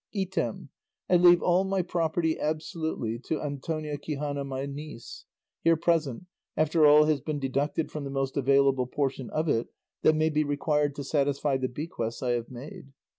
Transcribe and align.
"Item, 0.19 0.69
I 1.11 1.15
leave 1.17 1.43
all 1.43 1.63
my 1.63 1.83
property 1.83 2.39
absolutely 2.39 3.19
to 3.19 3.39
Antonia 3.39 3.99
Quixana 3.99 4.43
my 4.43 4.65
niece, 4.65 5.25
here 5.63 5.77
present, 5.77 6.25
after 6.57 6.87
all 6.87 7.03
has 7.05 7.21
been 7.21 7.37
deducted 7.37 7.91
from 7.91 8.03
the 8.03 8.09
most 8.09 8.35
available 8.35 8.87
portion 8.87 9.29
of 9.29 9.47
it 9.47 9.67
that 10.01 10.15
may 10.15 10.31
be 10.31 10.43
required 10.43 10.95
to 10.95 11.03
satisfy 11.03 11.57
the 11.57 11.69
bequests 11.69 12.23
I 12.23 12.31
have 12.31 12.49
made. 12.49 12.93